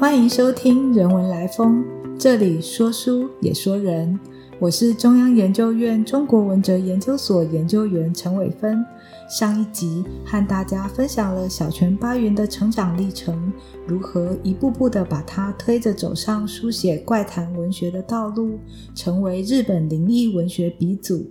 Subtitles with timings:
[0.00, 1.84] 欢迎收听《人文来风》，
[2.16, 4.16] 这里说书也说人。
[4.60, 8.86] 我是中央研究院中国文哲研究所研究员陈伟芬。
[9.28, 13.52] 上一集和大家分享了小泉八云的成长历程，
[13.88, 18.56] 如何一步步的把他推着走上书写怪谈文学的道路，
[18.94, 21.28] 成为日本灵异文学鼻祖。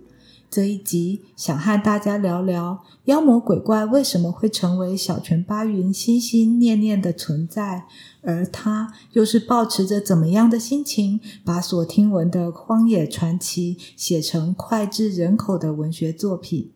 [0.49, 7.85] 这一集想和大家聊聊妖魔鬼怪为什么会成为小泉八云心心念念的存在，
[8.21, 16.71] 而他又是抱持着怎么样的心情，把所听闻的荒野传奇写成脍炙人口的文学作品。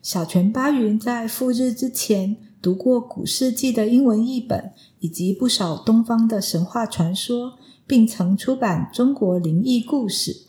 [0.00, 10.46] 小泉八云在赴日之前读过古世纪的英文译本，以及不少东方的神话传说，并曾出版中国灵异故事。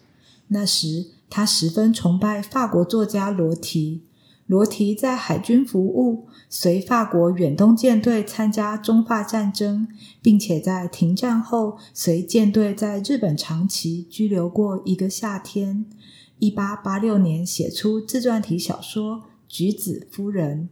[0.48, 1.07] 那时。
[1.35, 4.03] 他十分崇拜法国作家罗提。
[4.45, 9.87] 罗提在海军服务，随法国远东舰队参加中法战争，
[10.21, 15.87] 并且在停战后随舰队在日本长崎居留过一个夏天。
[16.37, 19.15] 一八八六年写出自传体小说
[19.47, 20.70] 《橘子夫人》。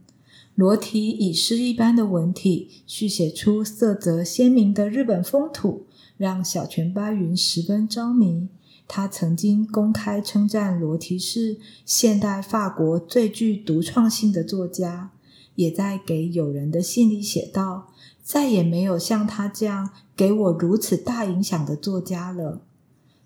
[0.54, 8.46] 罗提以诗一般的文体续写出色泽鲜明的日本风土，让小泉八云十分着迷。
[8.88, 15.12] 他曾经公开称赞罗提是现代法国最具独创性的作家，
[15.54, 22.62] 也在给友人的信里写道：“再也没有像他这样给我如此大影响的作家了。”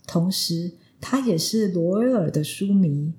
[0.06, 3.14] 同时，他也是罗威尔的书迷。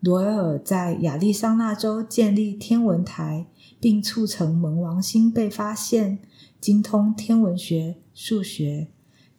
[0.00, 3.46] 罗威尔在亚利桑那州建立天文台，
[3.78, 6.18] 并促成冥王星被发现，
[6.60, 8.88] 精通天文学、数学。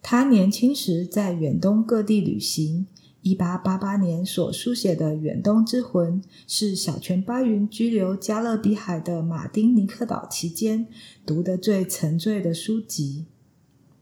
[0.03, 2.85] 他年轻时在远东各地旅行。
[3.23, 10.87] 一八八八年所书写的《远东之魂》是小泉八云居留加勒比海的马丁尼克岛期间
[11.25, 13.27] 读得最沉醉的书籍。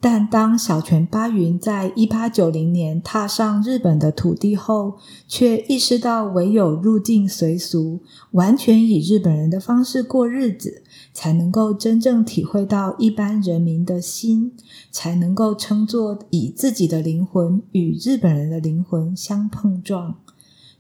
[0.04, 4.98] 但当小泉八云在一八九零年踏上日本的土地后，
[5.28, 8.02] 却意识到唯有入境随俗，
[8.32, 10.82] 完全以日本人的方式过日子，
[11.14, 14.54] 才能够真正体会到一般人民的心，
[14.90, 20.16] 才能够称作以自己的灵魂与日本人的灵魂相碰撞。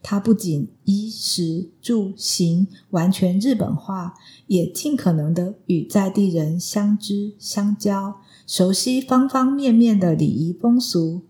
[0.03, 4.16] 他不仅衣食住行完全日本化，
[4.48, 8.16] 也尽可能的与在地人相知相交。
[8.52, 11.22] 熟悉方方面面的礼仪风俗，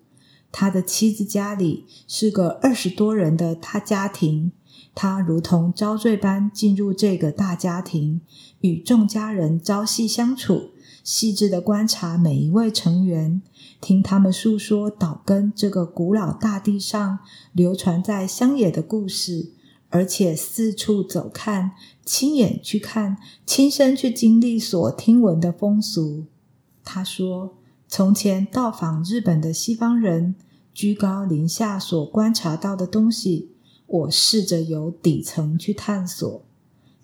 [0.51, 4.51] 他的妻子家里是个二十多人的大家庭，
[4.95, 8.21] 他如同遭罪般进入这个大家庭，
[8.61, 10.71] 与众家人朝夕相处，
[11.03, 13.43] 细致的观察每一位成员，
[13.79, 17.19] 听他们诉说岛根这个古老大地上
[17.53, 19.51] 流传在乡野的故事，
[19.89, 26.25] 而且四处走看，亲眼去看，亲身去经历所听闻的风俗。
[26.83, 27.55] 他说
[27.87, 30.35] ：“从前到访日本的西方人，
[30.73, 33.51] 居高临下所观察到的东西，
[33.85, 36.43] 我试着由底层去探索。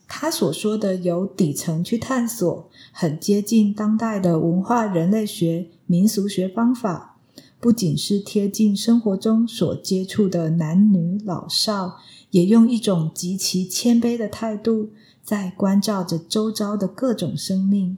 [0.08, 7.18] 他所说的由底层去探索，很接近当代的文化人类学、民俗学方法。
[7.60, 11.98] 不仅是贴近生活中所接触的男女老少，
[12.32, 14.92] 也用一种极其谦卑的态度，
[15.24, 17.98] 在关照着周遭的各种生命。”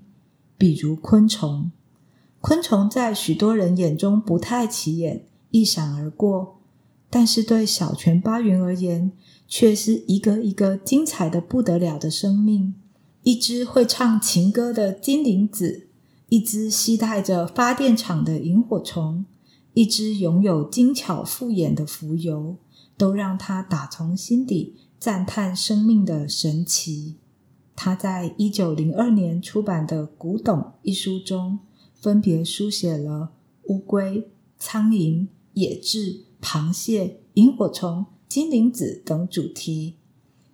[0.59, 1.71] 比如昆虫，
[2.41, 6.57] 昆虫在许多人眼中不太起眼，一闪而过；
[7.09, 9.13] 但是对小泉八云而言，
[9.47, 12.75] 却是一个一个精彩的不得了的生命。
[13.23, 15.87] 一只会唱情歌的金铃子，
[16.27, 19.25] 一只携带着发电厂的萤火虫，
[19.73, 22.57] 一只拥有精巧复眼的蜉蝣，
[22.97, 27.15] 都让他打从心底赞叹生命的神奇。
[27.81, 31.59] 他在一九零二年出版的《古董》一书中，
[31.93, 33.31] 分别书写了
[33.67, 39.95] 乌龟、苍蝇、野雉、螃蟹、萤火虫、金铃子等主题。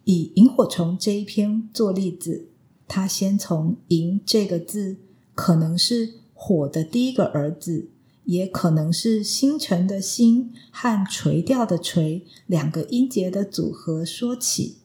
[0.03, 2.49] 以萤火虫这一篇做例子，
[2.87, 4.97] 他先从“萤”这个字，
[5.33, 7.89] 可能是火的第一个儿子，
[8.25, 14.75] 也可能是星辰的“星”和垂钓的“垂”两个音节的组合说起，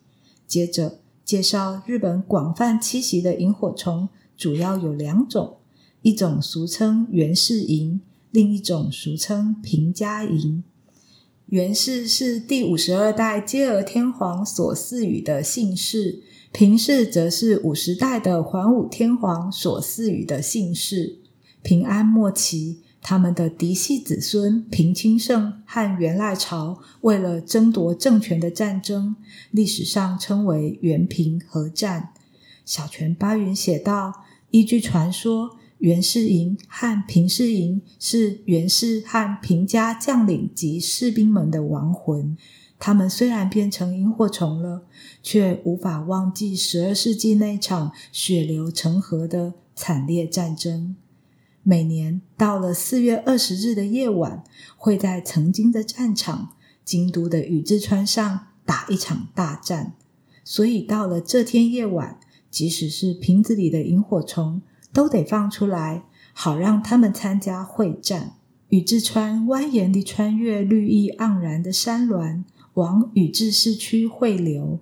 [0.47, 1.01] 接着。
[1.31, 5.59] 介绍日本广泛栖息的萤火虫，主要有两种，
[6.03, 8.01] 一种俗称源氏萤，
[8.33, 10.65] 另一种俗称平家萤。
[11.47, 21.21] 源氏是第五十二代接儿天皇所赐予的姓氏，平氏则是五十代的桓武天皇所赐予的姓氏。
[21.63, 22.81] 平安末期。
[23.03, 29.17] 他们的嫡系子孙平清盛和元赖朝为了争夺政权的战争，
[29.51, 32.13] 历史上称为元平合战。
[32.65, 42.37] 小泉八云写道：依据传说，袁氏营和平氏营是袁氏和平家将领及士兵们的亡魂。
[42.79, 44.85] 他们虽然变成萤火虫了，
[45.23, 50.97] 却无法忘记十二世纪那场血流成河的惨烈战争。
[51.63, 54.43] 每年到了四月二十日的夜晚，
[54.77, 59.95] 会在曾经的战场京都的宇治川上打一场大战。
[60.43, 62.19] 所以到了这天夜晚，
[62.51, 64.63] 即使是瓶子里的萤火虫，
[64.93, 68.35] 都得放出来，好让他们参加会战。
[68.71, 72.45] 宇治川蜿蜒地穿越绿意盎然的山峦。
[72.75, 74.79] 往宇治市区汇流，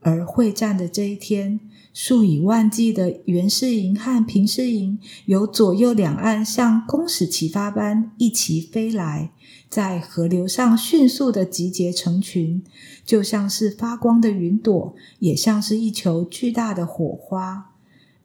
[0.00, 1.58] 而会战的这一天，
[1.92, 9.30] 数以万计的袁氏营和平氏营由左右两岸像公使齐发般一齐飞来，
[9.68, 12.64] 在河流上迅速的集结成群，
[13.04, 17.72] 就像是发光的云朵，也像是一球巨大的火花。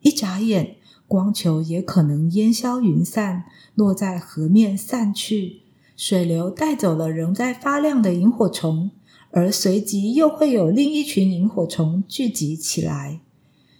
[0.01, 3.43] 一眨眼，光球也可能烟消云散，
[3.75, 5.63] 落在河面散去，
[5.97, 8.91] 水流带走了仍在发亮的萤火虫。
[9.31, 13.19] 而随即又会有另一群萤火虫聚集起来。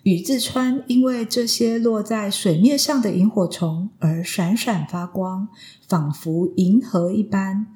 [0.07, 5.50] 宇治川因为这些落在水面上的萤火虫而闪闪发光，
[5.86, 7.68] 仿佛银河一般，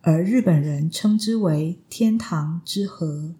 [0.00, 3.36] 而日本人称之为“天堂之河”。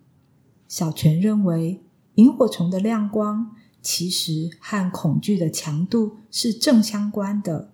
[0.68, 1.82] 小泉认为，
[2.14, 3.50] 萤火虫的亮光
[3.82, 7.72] 其实和恐惧的强度是正相关的。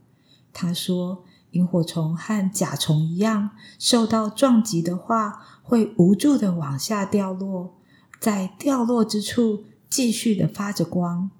[0.55, 1.23] 他说。
[1.51, 7.75] 萤火虫和甲虫一样，受到撞击的话，会无助的往下掉落，
[8.19, 11.31] 在掉落之处继续的发着光。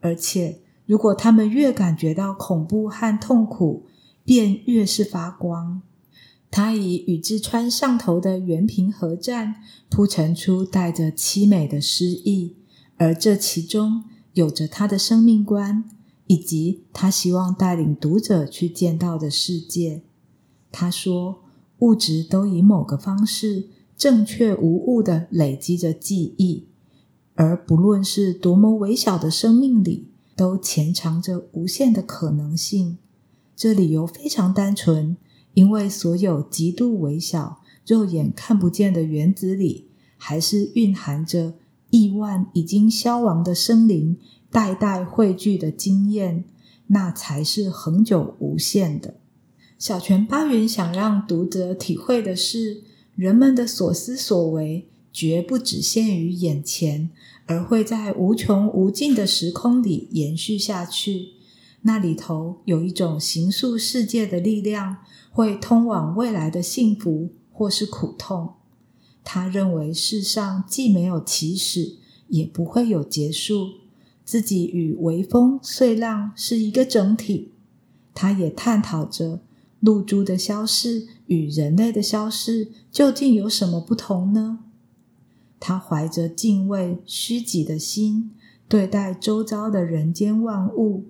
[0.00, 3.86] 而且，如果他们越感觉到恐怖和痛苦，
[4.24, 5.80] 便越是发光。
[6.50, 9.56] 他以宇治川上头的原平和战
[9.88, 12.56] 铺陈出带着凄美的诗意，
[12.98, 14.04] 而这其中
[14.34, 15.84] 有着他的生命观。
[16.26, 20.04] 以及他希望带领读者去见到的世界。
[20.72, 21.42] 他说
[21.80, 26.66] ：“物质都以某个方式正确无误的累积着记忆，
[27.34, 32.98] 而不论是多么微小的生命里，都潜藏着无限的可能性。
[33.54, 35.16] 这理由非常单纯，
[35.54, 41.54] 因为所有极度微小、肉眼看不见的原子里，还是蕴含着
[41.90, 44.16] 亿万已经消亡的生灵。”
[44.54, 46.44] 代代汇聚的经验，
[46.86, 49.14] 那才是恒久无限的。
[49.80, 52.84] 小泉八云想让读者体会的是，
[53.16, 57.08] 人们的所思所为绝不只限于眼前，
[57.46, 61.28] 而会在无穷无尽的时空里延续下去。
[61.82, 64.96] 那里头有一种形塑世界的力量，
[65.30, 68.54] 会通往未来的幸福或是苦痛。
[69.22, 71.96] 他认为世上既没有起始，
[72.28, 73.68] 也不会有结束。
[74.24, 77.52] 自己与微风碎浪是一个整体，
[78.14, 79.40] 他也探讨着
[79.78, 84.63] 露珠的消逝与人类的消逝究竟有什么不同呢？
[85.58, 88.32] 他怀着敬畏虚己的心
[88.68, 91.04] 对待周遭的人间万物，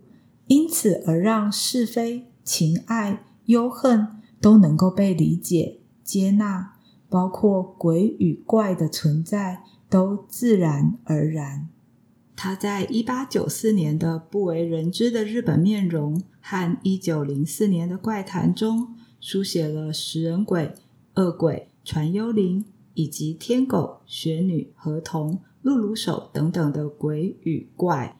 [0.46, 4.08] 因此而让是非、情爱、忧恨
[4.40, 6.76] 都能够被理解、接纳，
[7.08, 11.68] 包括鬼与怪的存在都自然而然。
[12.36, 20.74] 他在一八九四年的《不为人知的日本面容》和一九零四年的《怪谈》中，书写了食人鬼、
[21.14, 28.16] 恶鬼、传幽灵以及天狗、雪女、河童、露露手等等的鬼与怪。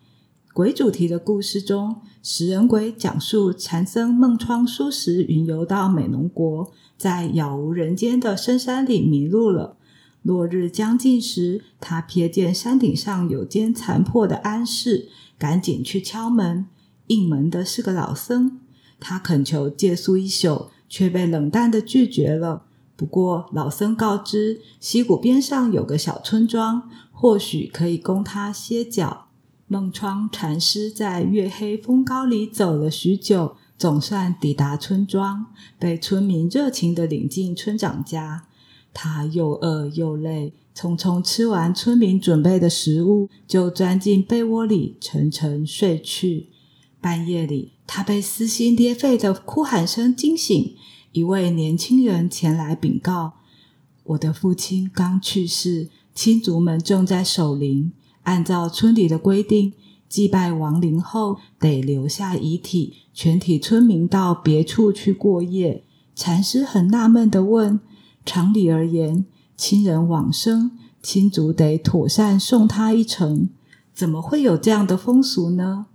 [0.52, 9.76] 鬼主题的故事中，食人鬼讲述禅僧梦窗疏时云游到美浓国，在杳无人间的深山里迷路了。
[10.22, 16.66] 落日将近时，他瞥见山顶上有间残破的安室，赶紧去敲门。
[17.08, 18.60] 应门的是个老僧，
[18.98, 22.62] 他恳求借宿一宿，却被冷淡的拒绝了。
[23.04, 29.26] 不过老僧告知，溪谷边上有个小村庄，或许可以供他歇脚。
[29.66, 35.44] 梦窗禅师在月黑风高里走了许久，总算抵达村庄，
[35.78, 38.46] 被村民热情的领进村长家。
[38.94, 46.48] 他又饿又累，匆匆吃完村民准备的食物，就钻进被窝里沉沉睡去。
[47.02, 50.74] 半夜里，他被撕心裂肺的哭喊声惊醒。
[51.14, 53.34] 一位年轻人前来禀告
[54.02, 57.92] ：“我的父亲刚去世，亲族们正在守灵。
[58.24, 59.74] 按照村里的规定，
[60.08, 65.84] 祭拜亡灵后得留下遗体，全体村民到别处去过夜。”
[66.16, 67.78] 禅师很纳闷的问。
[68.26, 69.24] 常理而言，
[69.56, 73.48] 亲人往生，亲族得妥善送他一程，
[73.94, 75.86] 怎么会有这样的风俗呢？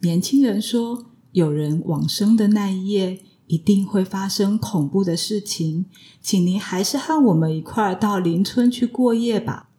[0.00, 5.86] 年轻人说：“有人往生的那一夜，一定会发生恐怖的事情，
[6.22, 9.70] 请您还是和我们一块儿到邻村去过夜吧。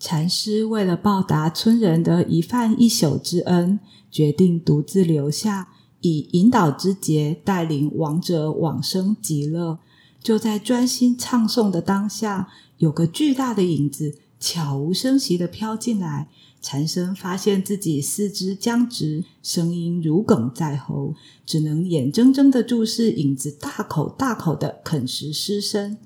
[0.00, 3.80] 禅师为了报答村人的一饭一宿之恩，
[4.10, 5.68] 决定独自留下，
[6.00, 9.78] 以引导之节带领亡者往生极乐。
[10.22, 16.28] 就在专心唱诵的当下，有个巨大的影子悄无声息的飘进来。
[16.60, 21.14] 禅僧发现自己四肢僵直，声音如鲠在喉，
[21.46, 25.98] 只能眼睁睁的注视影子大口大口的啃食尸身，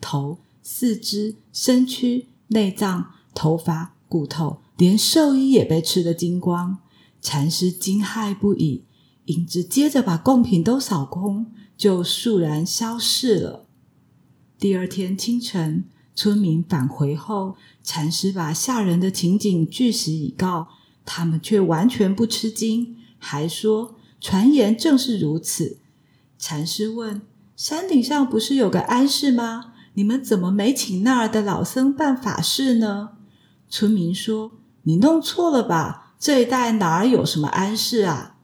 [0.00, 6.78] 头、四肢、身躯、内脏、头发、骨头，连寿衣也被吃得精光。
[7.20, 8.82] 禅师惊骇不已，
[9.26, 11.46] 影子接着把贡品都扫空，
[11.78, 13.66] 就肃然消逝了。
[14.58, 15.84] 第二天清晨。
[16.14, 20.68] 村民返回后，禅师把吓人的情景据实以告，
[21.04, 25.78] 他们却完全不吃惊，还说传言正是如此。
[26.38, 27.22] 禅师问
[27.56, 29.72] ：“山顶上不是有个安室吗？
[29.94, 33.10] 你们怎么没请那儿的老僧办法事呢？”
[33.70, 34.52] 村民说
[34.84, 36.14] ：“你弄错了吧？
[36.18, 38.36] 这一带哪儿有什么安室啊？”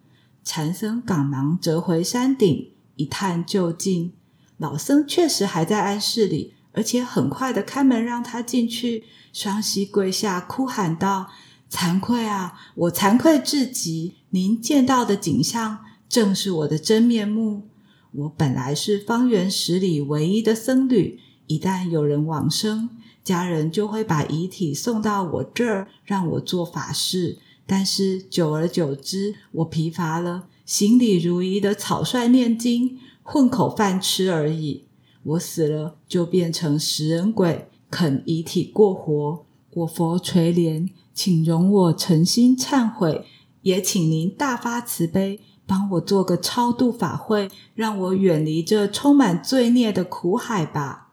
[0.43, 4.13] 禅僧赶忙折回山顶一探究竟，
[4.57, 6.55] 老僧确实还在安室里。
[6.73, 11.31] 而且很快的开门让他进去，双膝跪下，哭喊道
[11.71, 14.15] ：“惭愧啊，我惭愧至极！
[14.31, 17.69] 您见到的景象正是我的真面目。
[18.13, 22.91] 我本来是方圆十里唯一的僧侣，一旦有人往生，
[23.25, 27.39] 家人就会把遗体送到我这儿，让我做法事。
[27.67, 34.85] 但是久而久之，我疲乏了，行礼如仪的草率念经，混口饭吃而已。”
[35.29, 39.45] 我死了就变成食人鬼，啃遗体过活。
[39.75, 43.27] 我佛垂怜，请容我诚心忏悔，
[43.61, 51.09] 也请您大发慈悲，帮我做个超度法会，让我远离这充满罪孽的苦海吧。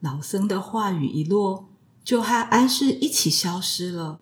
[0.00, 1.68] 老僧的话语一落，
[2.02, 4.18] 就和安世一起消失了。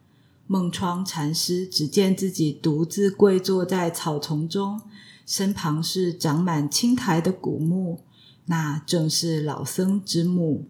[0.46, 4.78] 梦窗禅师只见自己独自跪坐在草丛中，
[5.24, 8.00] 身旁是长满青苔的古木。
[8.46, 10.66] 那正是老僧之墓。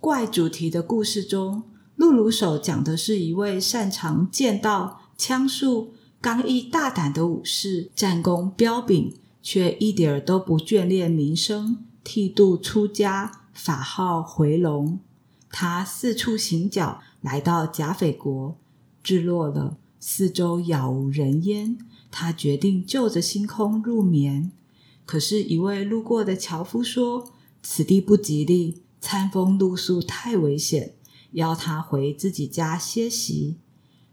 [0.00, 1.64] 怪主题的故事中，
[1.96, 15.00] 露鲁手讲的是一位擅长剑道、枪术、刚毅大胆的武士，战功彪炳，却一点儿都不眷恋名声，剃度出家，法号回龙。
[15.50, 18.56] 他四处行脚，来到甲斐国，
[19.04, 21.78] 日落了，四周杳无人烟，
[22.10, 24.52] 他决定就着星空入眠。
[25.06, 27.32] 可是，一位路过的樵夫说
[27.62, 30.94] ：“此地不吉利，餐风露宿太危险，
[31.32, 33.56] 邀他回自己家歇息。”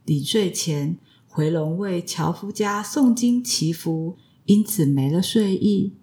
[0.05, 5.95] 临睡前，回龙为樵夫家诵经祈福，因此没了睡意。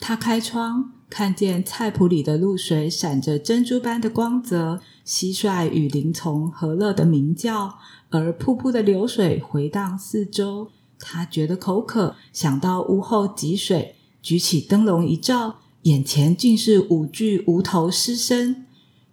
[0.00, 7.78] 他开窗，看见菜圃里的露水闪着珍珠般的光泽，蟋蟀与林丛和乐的鸣叫，
[8.10, 10.72] 而瀑布的流水回荡四周。
[10.98, 13.94] 他觉得口渴，想到屋后汲水。
[14.22, 18.66] 举起灯笼一照，眼前竟是五具无头尸身。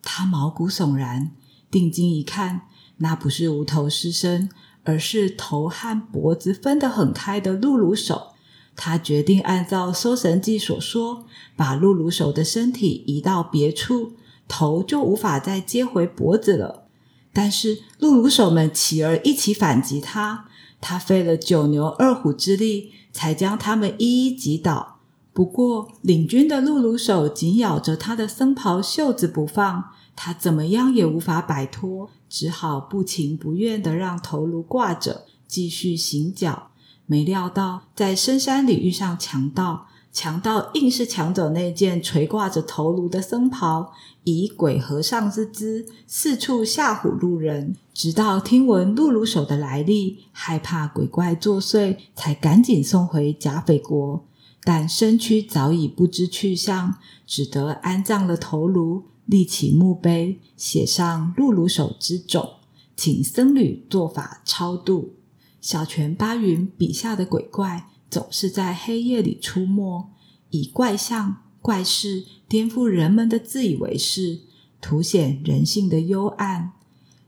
[0.03, 1.31] 他毛骨悚然，
[1.71, 4.49] 定睛一看，那不是无头尸身，
[4.83, 8.33] 而是头和脖子分得很开的露露手。
[8.75, 11.25] 他决定按照《搜神记》所说，
[11.57, 14.13] 把露露手的身体移到别处，
[14.47, 16.85] 头就无法再接回脖子了。
[17.33, 20.45] 但是露露手们起而一起反击他，
[20.79, 24.98] 他费了九牛二虎之力，才将他们一一击倒。
[25.39, 36.71] 不过，领军的露露手紧咬着他的僧袍袖子不放，他怎么样也无法摆脱，只好不情不愿的让头颅挂着，继续行脚。
[37.05, 43.93] 没料到在深山里遇上强盗，强盗硬是抢走那件垂挂着头颅的僧袍，
[44.25, 47.77] 以鬼和尚之姿四处吓唬路人。
[47.93, 54.25] 直到听闻露露手的来历，害怕鬼怪作祟，才赶紧送回甲斐国。
[54.63, 62.55] 但身躯早已不知去向，只得安葬了头颅，立起墓碑，写上“露露手”之种，
[62.95, 65.15] 请僧侣做法超度。
[65.61, 70.09] 小泉八云笔下的鬼怪，总是在黑夜里出没，
[70.49, 74.41] 以怪象、怪事颠覆人们的自以为是，
[74.81, 76.73] 凸显人性的幽暗。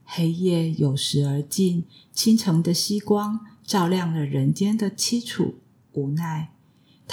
[0.06, 5.56] 黑夜有时而尽，清晨的曦光照亮了人间的凄楚
[5.94, 6.54] 无奈。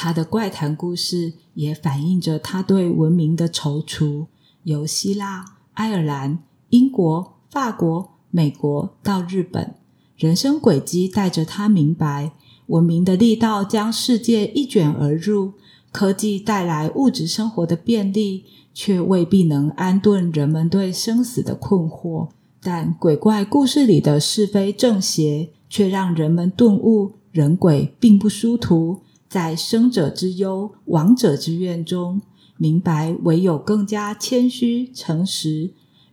[0.00, 4.26] 他的怪谈故事也反映着他对文明的踌躇。
[4.62, 6.38] 由希腊、爱尔兰、
[6.69, 9.75] 英国、法国、美国到日本，
[10.17, 12.31] 人生轨迹带着他明白：
[12.67, 15.55] 文明的力道将世界一卷而入，
[15.90, 22.28] 科技带来物质生活的便利，却未必能安顿人们对生死的困惑。
[22.62, 32.23] 但鬼怪故事里的是非正邪，却让人们顿悟：人鬼并不殊途，在生者之忧、亡者之怨中，
[32.56, 35.70] 明白唯有更加谦虚、诚实，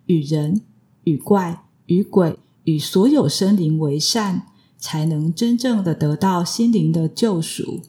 [0.07, 0.61] 与人、
[1.05, 7.79] 与怪、与鬼、与所有生灵为善，才能真正的得到心灵的救赎。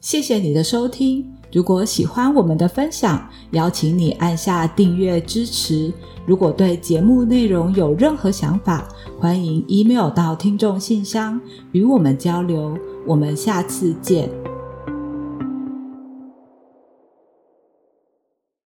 [0.00, 1.34] 谢谢你的收听。
[1.56, 5.90] 如果喜欢我们的分享，邀请你按下订阅支持。
[6.26, 8.86] 如果对节目内容有任何想法，
[9.18, 11.40] 欢迎 email 到听众信箱
[11.72, 12.76] 与我们交流。
[13.06, 14.28] 我们下次见。